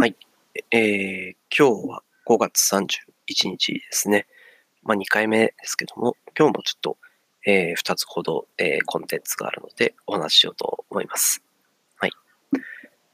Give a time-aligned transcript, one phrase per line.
[0.00, 0.14] はい。
[0.70, 4.28] えー、今日は5月31日ですね。
[4.84, 6.96] まあ2回目ですけども、今日もちょっと、
[7.44, 11.42] えー、2つほど、えー、コンテンツがあるのでお話ししようと思います。
[11.96, 12.12] はい。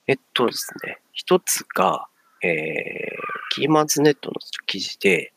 [0.08, 2.06] えっとですね、一つが、
[2.42, 4.34] えー、キーマンズネットの
[4.66, 5.32] 記事で、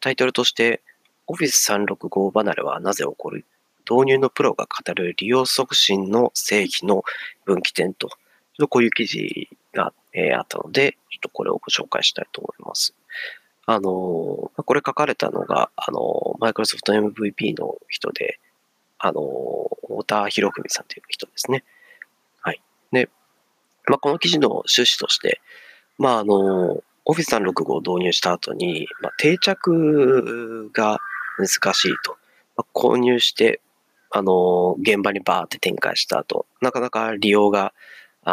[0.00, 0.82] タイトルとして、
[1.26, 3.46] Office 365離れはなぜ起こる？
[3.90, 7.04] 導入のプロが語る利用促進の正義の
[7.46, 8.16] 分岐点と、ちょっ
[8.58, 12.94] とこういう記事が、えー、あったので、ちょっとこれをご紹介したいと思います。
[13.66, 18.40] あの、これ書かれたのが、あの、マイクロソフト MVP の人で、
[18.98, 19.22] あの、
[19.82, 21.64] 太田博文さんという人ですね。
[22.40, 22.60] はい。
[22.92, 23.08] で、
[23.86, 25.40] まあ、この記事の趣旨として、
[25.98, 30.98] まあ、あの、Office 365を導入した後に、まあ、定着が
[31.38, 32.16] 難しいと。
[32.56, 33.60] まあ、購入して、
[34.10, 37.72] あの、現場にバーって展開した後、なかなか利用が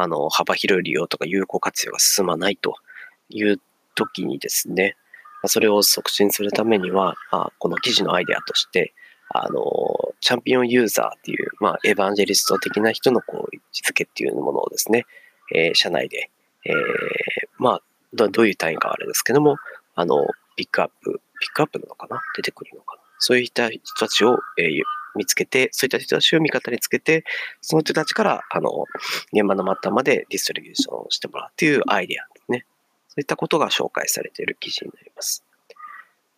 [0.01, 2.75] あの、幅広い利用とか有効活用が進まないと
[3.29, 3.59] いう
[3.95, 4.95] 時にですね、
[5.45, 7.15] それを促進するためには、
[7.59, 8.93] この記事のアイデアとして、
[9.29, 9.61] あの、
[10.21, 15.05] チャンピオンユーザーっていう、まあ、エヴァンジェリスト的な人のこう位置づけっていうものをですね、
[15.53, 16.31] えー、社内で、
[16.65, 16.73] えー、
[17.57, 17.81] まあ
[18.13, 19.57] ど、どういう単位かあれですけども、
[19.95, 22.21] あの、ピックアップ、ピックアップなのかな？
[22.35, 23.01] 出てくるのかな？
[23.19, 24.81] そういった人たちを、えー、
[25.17, 27.25] 見つけて、そういった人たちを味方につけて、
[27.61, 28.85] その人たちから、あの、
[29.33, 32.65] 現場の末端までディストリビューションをしてもらうというアイデアですね。
[33.09, 35.43] そういったことが紹介されている記事になります。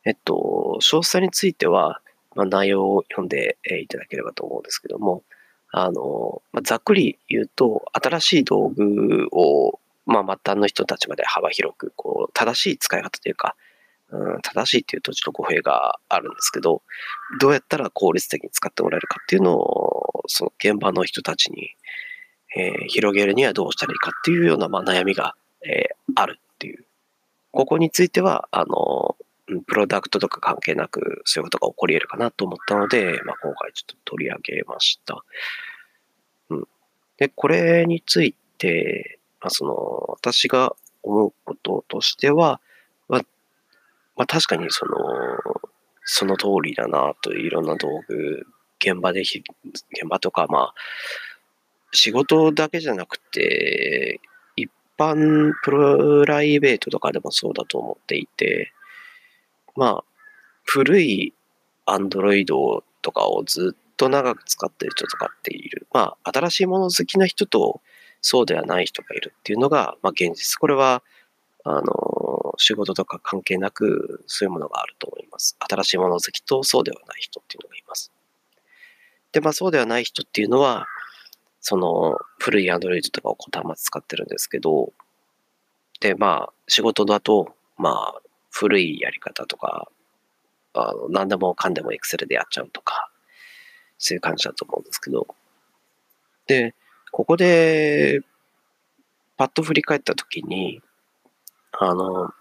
[0.06, 2.02] えっと、詳細については、
[2.36, 5.24] まあ、内容を読んでいただければと思うんですけども、
[5.72, 13.56] あの、まあ、ざっくり言うと、新しい道具を、まあ、末端の人たちまで幅広く、こう、正しい使い方というか、
[14.12, 16.82] うん、正しいっていうとちょっと語弊があるんですけど、
[17.40, 21.76] どうやったら効率的に使ってもらえるかっていうのを、その現場の人たちに、
[22.56, 26.86] えー、広げるにはどうしたらいいかっていうような、まあ、悩みが、えー、あるっていう。
[27.52, 29.16] ここについては、あの、
[29.66, 35.24] プロダクトとか関係なくそういうことが起こり得るかなと思ったので、まあ、今回ちょっと取り上げました。
[36.50, 36.68] うん。
[37.18, 39.74] で、これについて、まあ、その、
[40.10, 42.62] 私が思うこととしては、
[44.20, 44.98] まあ確かにその、
[46.04, 48.46] その通りだなといろんな道具、
[48.82, 49.42] 現場で現
[50.10, 50.74] 場とかまあ、
[51.94, 54.20] 仕事だけじゃなくて、
[54.58, 58.74] 一般プライベートとかでもそうだと思っていて、
[59.78, 60.04] まあ、
[60.66, 61.34] 古い
[61.86, 65.88] アンドロイドとかをずっと長く使ってる人とかっている。
[65.94, 67.80] まあ、新しいもの好きな人と
[68.22, 70.58] そうではない人がいるっていうのが、まあ現実。
[70.58, 71.04] これは、
[71.64, 72.19] あの、
[72.60, 75.56] 仕事とか関係なく、そういうものがあると思います。
[75.60, 78.12] 新しいもの好きとそうではない人っていうのがいます。
[79.32, 80.88] で、まあそうではない人っていうのは、
[81.62, 84.92] その古い Android とかを端末使ってるんですけど、
[86.02, 88.22] で、まあ仕事だと、まあ
[88.52, 89.90] 古いやり方とか、
[90.74, 93.10] あの何でもかんでも Excel でやっちゃうとか、
[93.98, 95.28] そういう感じだと思うんですけど、
[96.48, 96.76] で、
[97.12, 98.22] ここで、
[99.38, 100.82] パッと振り返ったときに、
[101.72, 102.34] あの、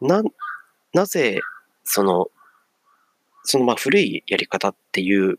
[0.00, 0.22] な、
[0.92, 1.40] なぜ、
[1.84, 2.30] その、
[3.44, 5.38] そのまあ古いやり方っていう、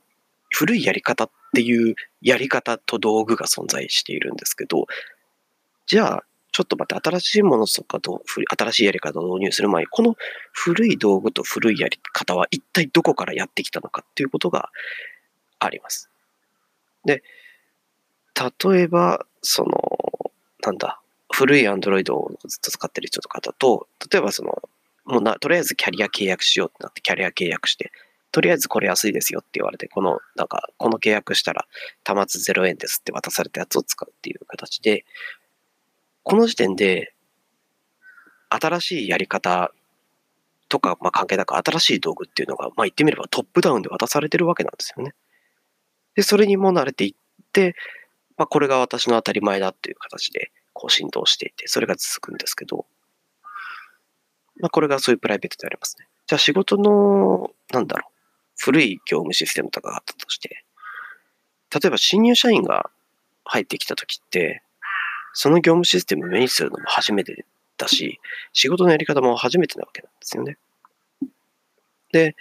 [0.50, 4.88] 古いやり方っていうやり方と道具が存在しているんですけど、
[5.86, 10.16] じゃあ、ちょっと待って、新しいものとかと、新しいやり方を導入する前に、この
[10.52, 14.70] 古い道具と古いやり方は一体どこからやってきたのかっていうことが
[15.60, 16.10] あります。
[17.06, 17.24] で、
[18.64, 20.32] 例えば、その、
[20.62, 21.00] なんだ、
[21.32, 24.62] 古い Android をずっと使ってる人とかだと、例えばその、
[25.06, 27.92] もうな、とりあえずキャリア契約しようってなって、キャリア契約して、
[28.32, 31.66] とりあえずこれ安いですよって言われて、この、なんか、この契約したら、
[32.06, 35.06] 端末0円ですって渡されたやつを使うっていう形で、
[36.24, 37.14] この時点で、
[38.50, 39.72] 新しいやり方
[40.68, 45.14] とか、まあ、関係なく新しい道具っていうのが、まあ、言ってみればトップダウンで渡されてるわけなんですよね。
[46.16, 47.76] で、それにも慣れていって、
[48.38, 52.88] まあ、これが私の当たり前だっていう形で、こう振動していて、それが続くんですけど、
[54.60, 56.08] まあ、これがそういうプライベートでありますね。
[56.26, 58.12] じゃあ仕事の、なんだろう、
[58.58, 60.66] 古い業務システムとかがあったとして、
[61.72, 62.90] 例えば新入社員が
[63.46, 64.64] 入ってきた時って、
[65.34, 67.46] その業務システムを目にするのも初めて
[67.78, 68.20] だし、
[68.52, 70.58] 仕事のやり方も初めてなわけなんですよね。
[72.12, 72.36] で、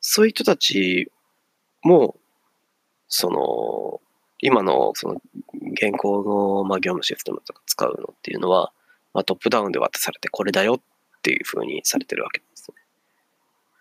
[0.00, 1.10] そういう人たち
[1.82, 2.16] も、
[3.08, 4.00] その、
[4.42, 5.22] 今のその
[5.72, 8.72] 現行のま業務システムとか使うのっていうのは、
[9.14, 10.80] ま、トップダウンで渡されてこれだよっ
[11.22, 12.76] ていう風にされてるわけですね。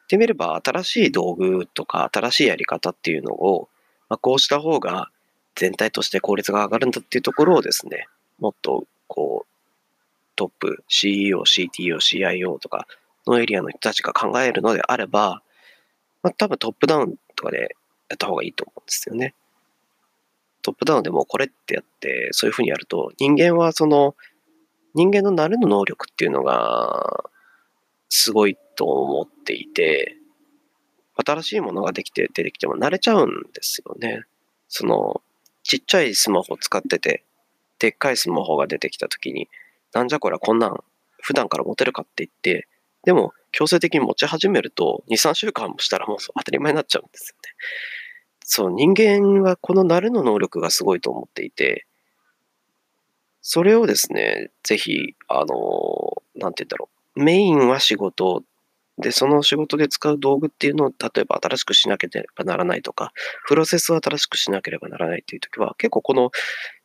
[0.04, 3.70] ってみれば新しい道具とか新しいやり方っていうのを、
[4.08, 5.10] ま、こうした方が
[5.56, 8.08] 全体として効率が上がるんだっていうところをですね、
[8.40, 9.52] もっとこう、
[10.36, 12.88] トップ、CEO、CTO、CIO とか
[13.28, 15.42] のエリアの人たちが考えるのであれば、
[16.24, 17.76] まあ、多分トップダウンとかで
[18.10, 19.34] やった方がいいと思うんですよね。
[20.62, 24.16] トップダウンでもこれってやって、そういうふうにやると、人間はその、
[24.94, 27.24] 人間の慣れの能力っていうのが、
[28.10, 30.18] すごいと思っていて、
[31.16, 34.24] 新しいものができて出てきても慣れちゃうんですよね。
[34.68, 35.22] その、
[35.64, 37.24] ちっちゃいスマホ使ってて、
[37.80, 39.50] でっかいスマホが出てきた時に、
[39.94, 40.84] なんじゃこれこんなん
[41.22, 42.68] 普段から持てるかって言って、
[43.04, 47.50] でも強制的に持ち始めると、2、3週間もしたらもう当たり前になっちゃうんですよね。
[48.54, 51.88] そう、人間はこの慣れの能力がすごいと思っていて、
[53.42, 57.24] それをですね、ぜひ、あの、なんて言うんだろう。
[57.24, 58.44] メインは仕事
[58.98, 63.14] で、その仕事で使う道具っていうのを、例えば新しくしなければならないとか、
[63.48, 66.32] プロセスを新しくしなければならないっていう時は、結構この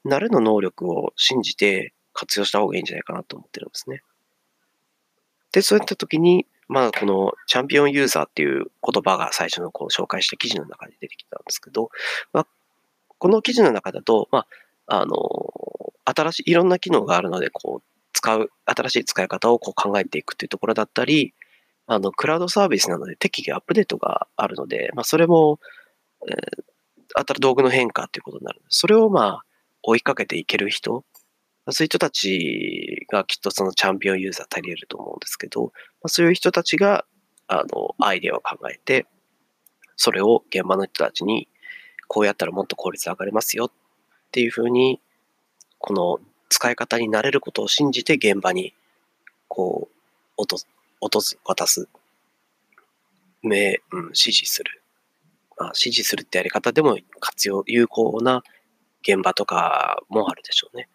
[0.07, 4.03] 慣れの能力を信じて活用した方がいいんじゃないかなと思ってるんですね。
[5.51, 11.91] で、そういった時に、まあ、このチャンピオンユーザーっていう言葉が最初のこう紹介した記事の中に出てきたんですけど、
[12.33, 12.47] まあ、
[13.19, 14.47] この記事の中だと、ま
[14.87, 15.17] あ、あの、
[16.05, 21.35] 新しい、いろんな機能があるので、こう、使う、新しい使い方をこう考えていくっていうところだったり、
[21.87, 25.61] あの、クラウドサービスなので適宜アップデートがあるので、まあ、それも、
[26.29, 26.65] えー、
[27.15, 28.61] あたる道具の変化っていうことになる。
[28.69, 29.45] それをまあ、
[29.83, 31.05] 追いかけていける人、
[31.71, 35.73] そういう人たちがきっとそのチャンピオンユーザー足りると思うんですけど、
[36.07, 37.05] そういう人たちが、
[37.49, 39.07] あの、アイデアを考えて、
[39.97, 41.49] それを現場の人たちに、
[42.09, 43.71] こうやったらもっと効率上がりますよっ
[44.31, 45.01] ていうふうに、
[45.79, 46.19] この
[46.49, 48.75] 使い方になれることを信じて現場に、
[49.49, 49.97] こう、
[50.37, 50.67] 落と
[51.01, 51.89] 落とす、渡す、
[53.43, 54.83] 目、うん、指示する。
[55.59, 58.43] まあ、指示するってやり方でも活用、有効な
[59.03, 60.89] 現場とかもあるでしょうね。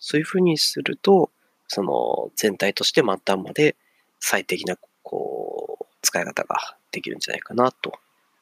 [0.00, 1.30] そういうふうにすると、
[1.66, 3.76] その全体として末端まで
[4.20, 7.92] 最適な、こう、使い方ができるんじゃないかなと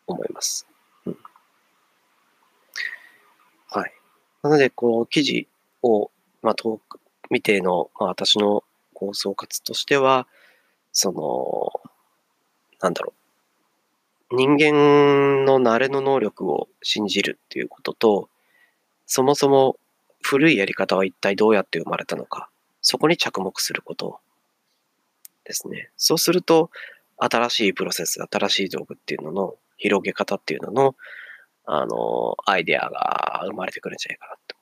[0.07, 0.67] 思います。
[1.07, 1.19] うん。
[3.69, 3.93] はい。
[4.43, 5.49] なので、こう、記事
[5.83, 6.11] を、
[6.43, 7.01] まあ、遠く
[7.31, 8.63] 見ての、まあ、私の
[8.95, 10.27] こう総括としては、
[10.93, 11.91] その、
[12.81, 13.13] なんだろ
[14.31, 14.37] う。
[14.37, 18.29] 人間の慣れの能力を信じるっていうことと、
[19.07, 19.77] そもそも
[20.27, 22.49] 古いやり方は一体どうやって生まれたのか、
[22.81, 24.19] そこに着目すること
[25.45, 25.91] ですね。
[25.97, 26.71] そうすると、
[27.19, 30.97] 新しいプロセス、新しい道具っていうのの広げ方っていうのの、
[31.65, 34.57] あの、アイデアが生まれてくるんじゃないかなと。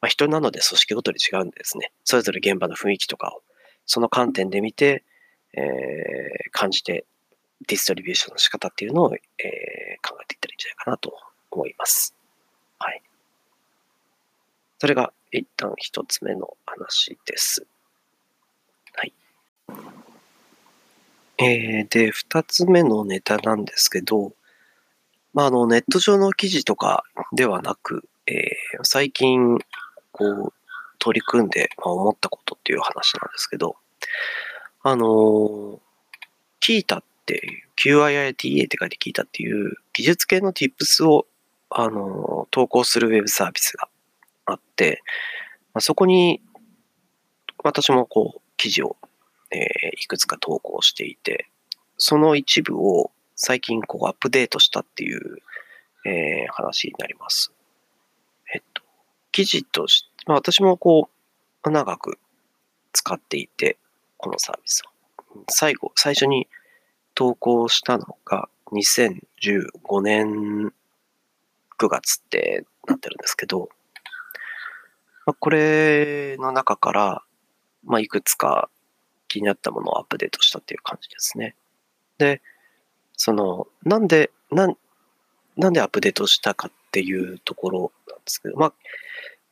[0.00, 3.42] まあ、人なので組織ごとに違うんですね、それぞれ現場の雰囲気とかを、
[3.84, 5.04] その観点で見て、
[5.54, 7.04] えー、感じて、
[7.68, 11.14] ディストリビューションの仕方っていうのを、えー、考えていったらいいんじゃないかなと
[11.50, 12.16] 思います。
[12.78, 13.02] はい。
[14.82, 17.64] それが一旦一つ目の話です。
[18.96, 19.12] はい。
[21.38, 24.32] えー、で、二つ目のネタなんですけど、
[25.34, 28.40] まあ、あの、ネット上の記事とかではなく、えー、
[28.82, 29.60] 最近、
[30.10, 30.52] こう、
[30.98, 33.76] 取り組んで、まあ、思ったことっていう話なんですけど、
[34.82, 35.78] あの、
[36.58, 41.28] キータっていう、QIITA って書いて聞いたっていう技術系の tips を、
[41.70, 43.88] あの、投稿するウェブサービスが
[44.46, 45.02] あって、
[45.74, 46.40] まあ、そこに
[47.62, 48.96] 私もこう、記事を、
[49.50, 49.60] えー、
[50.00, 51.48] いくつか投稿していて、
[51.96, 55.38] その一部を最近こうアップデートしたっていう、
[56.04, 57.52] えー、話になります。
[58.52, 58.82] えっと、
[59.30, 61.08] 記事として、まあ、私もこ
[61.64, 62.18] う、長く
[62.92, 63.78] 使っていて、
[64.16, 64.82] このサービス
[65.34, 65.44] を。
[65.48, 66.48] 最後、最初に
[67.14, 70.72] 投稿したのが2015年
[71.78, 73.68] 9月ってなってるんですけど、
[75.26, 77.22] まあ、これの中から、
[77.84, 78.68] まあ、いくつか
[79.28, 81.54] 気になったものをアップデートしたっていう感じですね。
[82.18, 82.42] で、
[83.16, 84.76] その、なんで、なん、
[85.56, 88.72] なんでアップデートしたかっていうところなんですけど、まあ、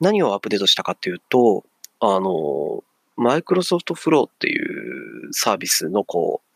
[0.01, 1.65] 何をアップデートしたかっていうと、
[2.01, 2.83] あの、
[3.17, 6.51] マイクロソフトフローっていうサービスのこう、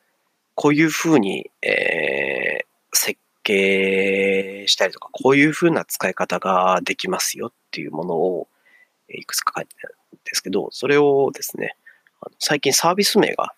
[0.54, 8.49] こういうふうに、えー、設計したりとか、こういうふうな使い方ができますよっていうものを
[9.08, 11.76] いくつか書いてあるんですけど、それをですね、
[12.38, 13.54] 最近サービス名が、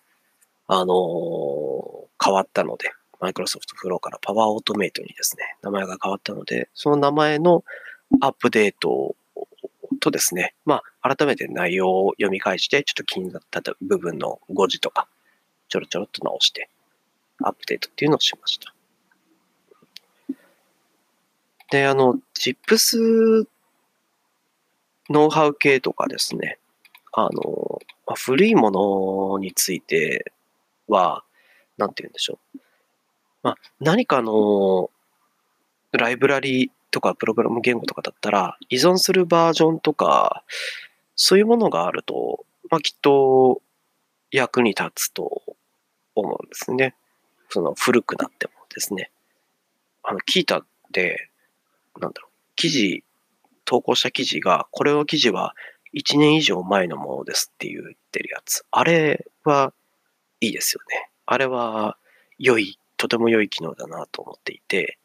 [0.67, 7.63] あの、変わったので、マイクロソフトフローからパワーオートメイトにですね、名前が変わったので、その名前の
[8.21, 9.15] アップデート
[9.99, 15.07] とですね、まあ、改めて内容を読み返して、ちょっと気になった部分の誤字とか、
[15.69, 16.69] ちょろちょろっと直して、
[17.41, 18.73] アップデートっていうのをしました。
[21.71, 23.45] で、あの、チップス
[25.09, 26.59] ノウハウ系とかですね、
[27.13, 30.31] あの、まあ、古いものについて
[30.87, 31.23] は、
[31.77, 32.59] なんて言うんでしょう。
[33.43, 34.89] まあ、何かの
[35.91, 40.43] ライブラリとかプログラム言語とかだったら、依存するバージョンとか、
[41.15, 43.61] そういうものがあると、まあ、きっと
[44.31, 45.43] 役に立つと
[46.15, 46.95] 思うんですね。
[47.49, 49.11] その古くなってもですね。
[50.03, 51.29] あの、聞いたって、
[51.99, 53.03] なんだろう、記事、
[53.67, 55.53] 投稿した記事が、これの記事は
[55.93, 58.65] 1年以上前のものですって言ってるやつ。
[58.71, 59.73] あれは
[60.39, 61.09] いいですよね。
[61.25, 61.97] あれは
[62.39, 64.97] 良い、とても良い機能だなと思っていて、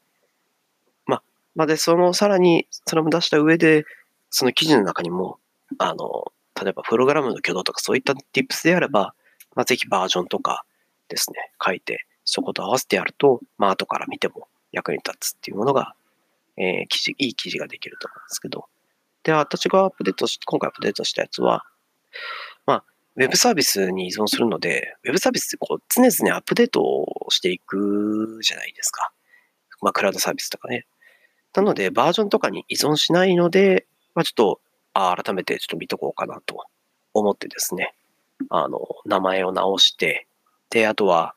[1.06, 1.22] ま、
[1.56, 3.84] ま、で、そのさらに、それも出した上で、
[4.30, 5.38] その記事の中にも、
[5.78, 9.14] あの、例えばプログラムの挙動とかそういった tips であれば、
[9.56, 10.64] まあ、ぜひバージョンとか
[11.08, 15.94] ですね、書いて、そこと合わせてやると、まあ、後から見ても役に立つっていうものが、
[16.56, 18.66] えー、記事、いい記事ができると思うんですけど、
[19.22, 21.64] で、私がアップデートし、今回アップデートしたやつは、
[22.66, 22.84] まあ、
[23.16, 29.12] ウェブサービスに依存するので、ウェブサービスってこう常々アップデートをしていくじゃないですか。
[29.80, 30.86] まあ、クラウドサービスとかね。
[31.54, 34.60] なので、バージョンとかに依存しないので、まあ、ちょっと、
[34.94, 36.66] あ改めてちょっと見とこうかなと
[37.14, 37.94] 思ってですね、
[38.50, 40.26] あの、名前を直して、
[40.70, 41.34] で、あとは、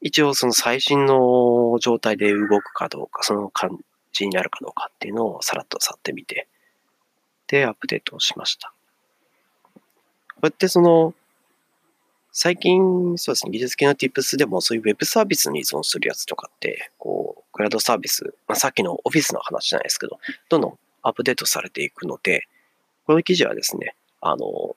[0.00, 3.78] 一応その最新の状態で動くかどうか、その感
[4.14, 6.48] じになるかどうかっていうのをさらっと去ってみて、
[7.48, 8.72] で、アップデートをしました。
[9.74, 11.14] こうやってその、
[12.36, 20.18] 最近、そうですね、技術系の tips でもそういうウェブサービスに依存するやつとかって、こう、クラウドサービス、まあ、さっきのオフィスの話じゃないですけど、
[20.48, 22.48] どんどんアップデートされていくので、
[23.06, 24.76] この記事はですね、あの、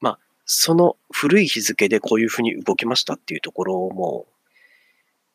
[0.00, 4.26] まあ、その古い日付でこういうふうに動きましたっていうところも、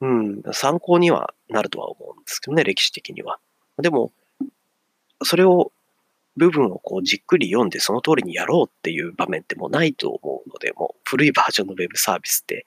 [0.02, 3.40] うん、参考にはなるとは思うんですけどね、歴史的には。
[3.78, 4.12] でも、
[5.24, 5.72] それを
[6.38, 12.66] 部分をこうじっくり読んでその通りにやろうっていう場面ってもうないと思うので、もう古いバージョンのウェブサービスって、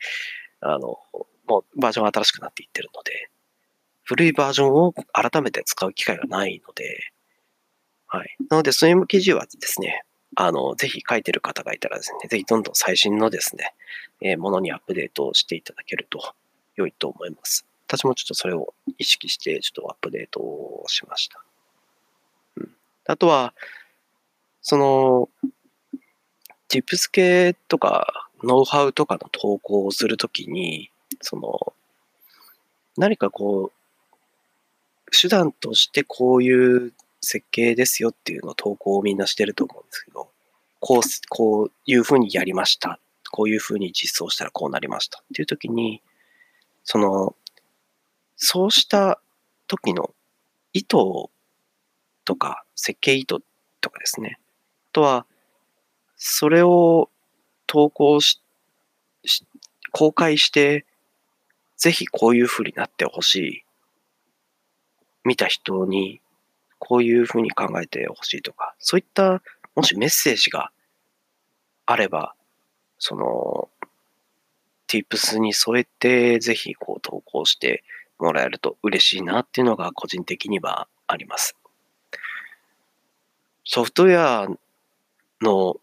[0.60, 0.98] あの、
[1.46, 3.30] もうバージョンが新しくなっていってるので、
[4.04, 7.10] 古いバージョンを改めて使う機会がないので、
[8.06, 8.36] はい。
[8.48, 10.04] なので、そういう記事はですね、
[10.36, 13.74] あの、ぜひ書いてる方がいたらですね、ぜひどんどん最新のですね、
[14.20, 16.34] えー、ものにアップデートをしていただけると
[16.76, 17.66] 良いと思います。
[17.86, 21.42] 私もちょっとそれを意識して、ちょっとアップデートをしました。
[22.56, 22.70] うん
[23.06, 23.52] あとは、
[24.62, 25.28] その、
[26.70, 30.90] tips 系とか、ノウハウとかの投稿をするときに、
[31.20, 31.74] その、
[32.96, 40.28] 何かこう、手段としてこういう設計ですよっていうのを投稿をみんなしてると思うんですけど、
[40.80, 42.98] こう、こういうふうにやりました。
[43.30, 46.02] こういうふうに実装したらこうなりましたっていうときに、
[46.84, 47.34] その、
[48.36, 49.20] そうした
[49.66, 50.14] 時の
[50.72, 50.96] 意図
[52.24, 53.36] とか、設計意図
[53.80, 54.38] とかですね。
[54.90, 55.26] あとは、
[56.16, 57.10] それを
[57.66, 58.40] 投稿し、
[59.24, 59.44] し
[59.92, 60.84] 公開して、
[61.76, 63.64] ぜひこういう風になってほしい。
[65.24, 66.20] 見た人に
[66.78, 69.42] こういう風に考えてほしいとか、そういった
[69.74, 70.70] もしメッセージが
[71.86, 72.34] あれば、
[72.98, 73.68] その、
[74.88, 77.82] tips に添えてぜひこう投稿して
[78.18, 81.56] もらえると嬉しいなっていうのが個人的にはあります。
[83.64, 84.48] ソフトウェア
[85.40, 85.76] の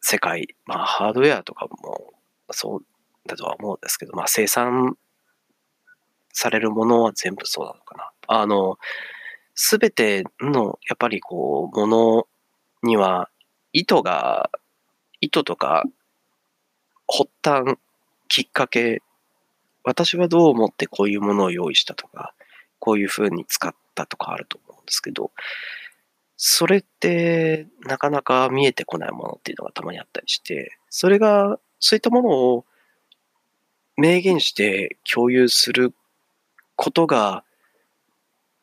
[0.00, 2.12] 世界、まあ、ハードウェアとかも
[2.50, 2.84] そう
[3.26, 4.96] だとは思うんですけど、まあ、生産
[6.32, 8.10] されるものは全部そうなのかな。
[8.26, 8.78] あの、
[9.54, 12.26] すべての、やっぱりこう、もの
[12.82, 13.28] には、
[13.72, 14.50] 意図が、
[15.20, 15.84] 意図とか、
[17.06, 17.78] 発端、
[18.32, 19.02] きっかけ、
[19.84, 22.32] 私はどう思ってこういうものを用意したとか、
[22.78, 25.32] こういうふうに使ったとかあると思うんですけど、
[26.38, 32.64] それってなかなか見えてこないものっていうのがたまにあったりして、それが、そういったものを
[33.98, 35.92] 明言して共有する
[36.74, 37.44] ことが、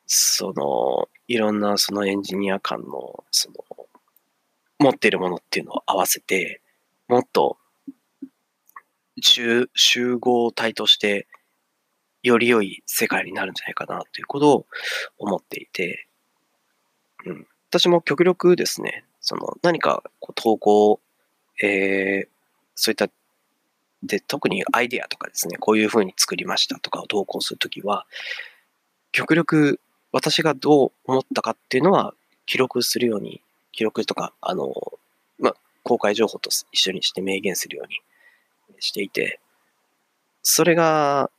[0.06, 3.64] その、いろんなそのエンジニア間の、その、
[4.80, 6.60] 持っているものっていうのを合わせて、
[7.06, 7.56] もっと
[9.22, 11.26] 集集合体として、
[12.22, 14.66] より良い世界になるんじゃないかなということを
[15.18, 16.06] 思っていて、
[17.24, 17.46] うん。
[17.70, 21.00] 私も極力ですね、その何かこう投稿、
[21.62, 22.28] えー、
[22.74, 23.08] そういった、
[24.02, 28.06] で、特にアイデアとかですね、こういうふうに作りましたとかを投稿するときは、
[29.12, 29.80] 極力
[30.12, 32.14] 私がどう思ったかっていうのは
[32.46, 33.40] 記録するように、
[33.72, 34.74] 記録とか、あの、
[35.38, 38.00] ま、公開情報と一緒にして明言するように
[38.80, 39.40] していて、
[40.42, 41.30] それが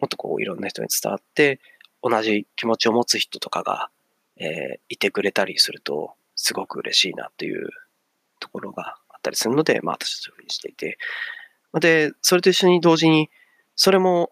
[0.00, 1.60] もっとこういろんな人に伝わって、
[2.02, 3.90] 同じ気持ちを持つ人とかが
[4.38, 7.68] えー、いてくれたりすると、すごく嬉しいなという
[8.38, 10.98] ところがあったりするので、まあ私はそういうふうにしていて。
[11.80, 13.30] で、それと一緒に同時に、
[13.74, 14.30] それも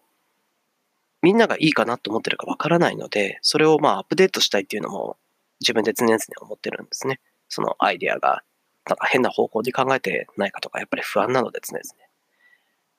[1.21, 5.17] みんながいいかなと思ってるかわからないので、それをまあアップデートしたいっていうのも
[5.59, 7.19] 自分で常々思ってるんですね。
[7.49, 8.43] そのアイデアが
[8.87, 11.83] なんか変な方向で考えてないかとか、やっぱり不安なので常々。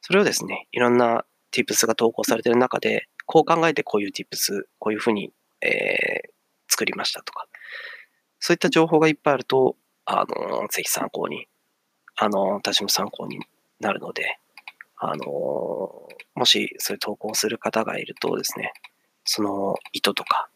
[0.08, 6.30] それをですね、いろんな tips が投稿されている中で、こう考えてこういう tips、こういうふうに、えー、
[6.66, 7.46] 作りましたとか、
[8.40, 11.46] そういった情報がいっぱいあると、あの、ぜひ参考に、
[12.16, 13.38] あの、私も参考に
[13.80, 14.38] なるので、
[14.96, 18.72] あの、もしそういう投稿する方がいるとですね、
[19.26, 20.48] その意図とか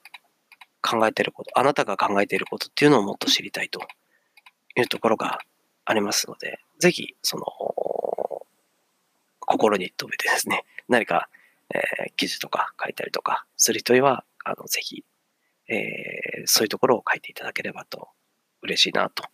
[0.81, 3.81] 考えてること、あなたが考えていることっていうのをもっと知りたいと
[4.77, 5.41] いうところが
[5.85, 7.45] ありますので、ぜひ、その、
[9.47, 11.29] 心に留めてですね、 何か、
[11.75, 15.05] えー、記事とか書いたりとかする人には、あの、ぜひ、
[15.69, 18.09] えー、そういうところを書いていただければと
[18.63, 19.25] 嬉しいなと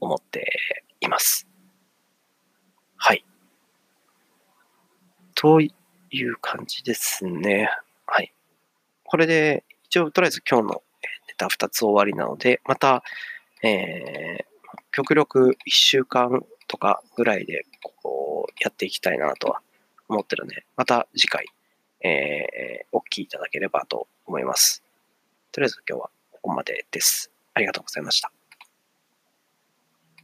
[0.00, 1.46] 思っています。
[2.96, 3.24] はい。
[5.34, 5.70] とい
[6.24, 7.68] う感じですね。
[8.06, 8.32] はい。
[9.04, 10.82] これで、一応、とりあえず今日の
[11.28, 13.02] ネタ2つ終わりなので、また、
[13.62, 14.44] えー、
[14.92, 17.66] 極力1週間とかぐらいで
[18.42, 19.60] こうやっていきたいなとは
[20.08, 21.46] 思ってるんで、また次回、
[22.00, 24.82] えー、お聞きいただければと思います。
[25.52, 27.30] とりあえず今日はここまでです。
[27.54, 28.41] ありがとうございました。